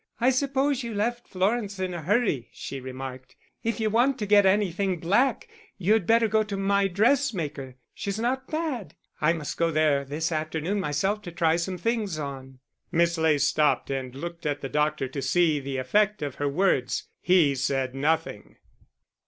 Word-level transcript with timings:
'I 0.19 0.31
suppose 0.31 0.81
you 0.81 0.95
left 0.95 1.27
Florence 1.27 1.77
in 1.77 1.93
a 1.93 2.01
hurry,' 2.01 2.49
she 2.53 2.79
remarked. 2.79 3.35
'If 3.63 3.79
you 3.79 3.91
want 3.91 4.17
to 4.17 4.25
get 4.25 4.47
anything 4.47 4.99
black, 4.99 5.47
you'd 5.77 6.07
better 6.07 6.27
go 6.27 6.41
to 6.41 6.57
my 6.57 6.87
dressmaker; 6.87 7.75
she's 7.93 8.17
not 8.17 8.47
bad. 8.47 8.95
I 9.21 9.33
must 9.33 9.57
go 9.57 9.69
there 9.69 10.03
this 10.03 10.31
afternoon 10.31 10.79
myself 10.79 11.21
to 11.21 11.31
try 11.31 11.55
some 11.55 11.77
things 11.77 12.17
on.'" 12.17 12.57
Miss 12.91 13.15
Ley 13.19 13.37
stopped 13.37 13.91
and 13.91 14.15
looked 14.15 14.47
at 14.47 14.61
the 14.61 14.69
doctor 14.69 15.07
to 15.07 15.21
see 15.21 15.59
the 15.59 15.77
effect 15.77 16.23
of 16.23 16.33
her 16.41 16.49
words. 16.49 17.03
He 17.21 17.53
said 17.53 17.93
nothing. 17.93 18.55